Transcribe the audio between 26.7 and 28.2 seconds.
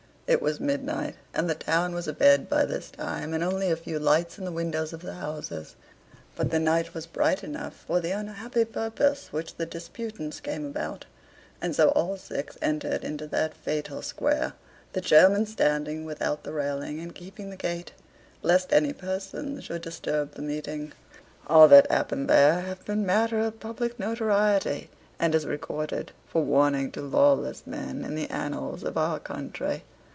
to lawless men, in